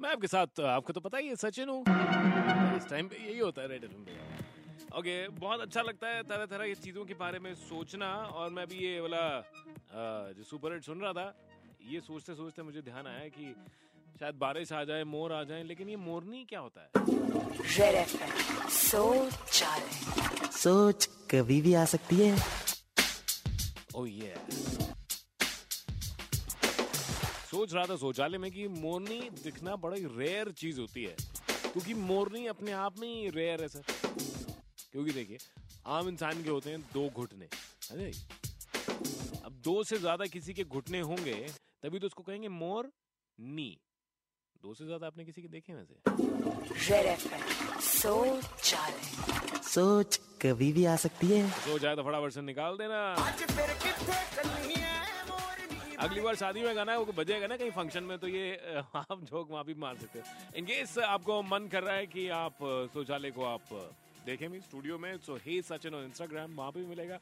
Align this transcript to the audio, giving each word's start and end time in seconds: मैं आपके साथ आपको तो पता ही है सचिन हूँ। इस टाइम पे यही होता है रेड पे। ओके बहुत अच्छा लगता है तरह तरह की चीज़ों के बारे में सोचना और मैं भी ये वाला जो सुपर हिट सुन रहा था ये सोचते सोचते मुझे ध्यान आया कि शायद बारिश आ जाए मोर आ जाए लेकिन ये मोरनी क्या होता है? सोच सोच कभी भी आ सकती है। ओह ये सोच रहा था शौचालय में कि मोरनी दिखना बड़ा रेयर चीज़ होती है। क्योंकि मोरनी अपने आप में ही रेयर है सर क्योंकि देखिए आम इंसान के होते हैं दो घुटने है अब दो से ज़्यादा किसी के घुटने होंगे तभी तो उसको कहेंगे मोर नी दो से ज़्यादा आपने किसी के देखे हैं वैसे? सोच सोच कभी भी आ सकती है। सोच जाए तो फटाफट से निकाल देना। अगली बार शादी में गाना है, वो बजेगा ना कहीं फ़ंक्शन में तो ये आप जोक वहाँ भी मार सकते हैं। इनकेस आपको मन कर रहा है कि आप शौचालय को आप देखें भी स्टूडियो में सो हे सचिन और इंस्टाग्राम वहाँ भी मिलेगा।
मैं 0.00 0.10
आपके 0.10 0.26
साथ 0.26 0.60
आपको 0.60 0.92
तो 0.92 1.00
पता 1.00 1.18
ही 1.18 1.28
है 1.28 1.36
सचिन 1.36 1.68
हूँ। 1.68 1.80
इस 2.76 2.88
टाइम 2.90 3.08
पे 3.08 3.16
यही 3.16 3.38
होता 3.38 3.62
है 3.62 3.68
रेड 3.68 3.84
पे। 4.06 4.16
ओके 4.98 5.28
बहुत 5.38 5.60
अच्छा 5.60 5.82
लगता 5.82 6.08
है 6.08 6.22
तरह 6.22 6.46
तरह 6.46 6.66
की 6.66 6.74
चीज़ों 6.74 7.04
के 7.04 7.14
बारे 7.14 7.38
में 7.38 7.54
सोचना 7.54 8.08
और 8.34 8.50
मैं 8.50 8.66
भी 8.66 8.78
ये 8.78 9.00
वाला 9.00 9.22
जो 10.36 10.42
सुपर 10.44 10.72
हिट 10.72 10.84
सुन 10.84 11.00
रहा 11.00 11.12
था 11.12 11.34
ये 11.90 12.00
सोचते 12.00 12.34
सोचते 12.34 12.62
मुझे 12.62 12.82
ध्यान 12.82 13.06
आया 13.06 13.28
कि 13.28 13.54
शायद 14.20 14.34
बारिश 14.38 14.72
आ 14.72 14.82
जाए 14.84 15.04
मोर 15.04 15.32
आ 15.32 15.42
जाए 15.44 15.62
लेकिन 15.62 15.88
ये 15.88 15.96
मोरनी 15.96 16.44
क्या 16.48 16.60
होता 16.60 16.80
है? 16.82 16.88
सोच 18.70 19.62
सोच 20.56 21.06
कभी 21.30 21.60
भी 21.60 21.74
आ 21.74 21.84
सकती 21.84 22.16
है। 22.16 22.36
ओह 23.96 24.08
ये 24.10 24.34
सोच 27.52 27.72
रहा 27.74 27.84
था 27.86 27.96
शौचालय 27.96 28.38
में 28.38 28.50
कि 28.52 28.66
मोरनी 28.68 29.20
दिखना 29.42 29.74
बड़ा 29.76 29.96
रेयर 30.18 30.50
चीज़ 30.58 30.80
होती 30.80 31.02
है। 31.04 31.14
क्योंकि 31.72 31.94
मोरनी 31.96 32.46
अपने 32.46 32.72
आप 32.74 32.98
में 32.98 33.08
ही 33.08 33.28
रेयर 33.30 33.62
है 33.62 33.68
सर 33.68 33.82
क्योंकि 34.92 35.12
देखिए 35.12 35.38
आम 35.88 36.08
इंसान 36.08 36.42
के 36.44 36.50
होते 36.50 36.70
हैं 36.70 36.80
दो 36.94 37.08
घुटने 37.10 37.48
है 37.90 38.10
अब 39.44 39.60
दो 39.64 39.82
से 39.84 39.98
ज़्यादा 39.98 40.26
किसी 40.32 40.54
के 40.54 40.64
घुटने 40.64 41.00
होंगे 41.02 41.34
तभी 41.82 41.98
तो 41.98 42.06
उसको 42.06 42.22
कहेंगे 42.22 42.48
मोर 42.48 42.90
नी 43.38 43.70
दो 44.62 44.74
से 44.74 44.84
ज़्यादा 44.84 45.06
आपने 45.06 45.24
किसी 45.24 45.42
के 45.42 45.48
देखे 45.48 45.72
हैं 45.72 45.78
वैसे? 45.78 45.94
सोच 47.82 48.74
सोच 49.64 50.16
कभी 50.42 50.72
भी 50.72 50.84
आ 50.84 50.96
सकती 50.96 51.26
है। 51.26 51.48
सोच 51.50 51.80
जाए 51.80 51.96
तो 51.96 52.02
फटाफट 52.02 52.32
से 52.32 52.42
निकाल 52.42 52.76
देना। 52.76 52.98
अगली 56.02 56.20
बार 56.20 56.34
शादी 56.34 56.62
में 56.62 56.74
गाना 56.76 56.92
है, 56.92 56.98
वो 56.98 57.12
बजेगा 57.14 57.46
ना 57.46 57.56
कहीं 57.56 57.70
फ़ंक्शन 57.70 58.04
में 58.04 58.18
तो 58.18 58.28
ये 58.28 58.58
आप 58.96 59.20
जोक 59.22 59.50
वहाँ 59.50 59.64
भी 59.64 59.74
मार 59.78 59.96
सकते 59.96 60.18
हैं। 60.18 60.54
इनकेस 60.56 60.98
आपको 60.98 61.42
मन 61.44 61.68
कर 61.72 61.82
रहा 61.82 61.94
है 61.94 62.06
कि 62.06 62.28
आप 62.34 62.56
शौचालय 62.94 63.30
को 63.30 63.44
आप 63.46 63.70
देखें 64.26 64.50
भी 64.50 64.60
स्टूडियो 64.60 64.98
में 64.98 65.16
सो 65.18 65.36
हे 65.46 65.60
सचिन 65.62 65.94
और 65.94 66.04
इंस्टाग्राम 66.04 66.54
वहाँ 66.56 66.72
भी 66.72 66.86
मिलेगा। 66.86 67.18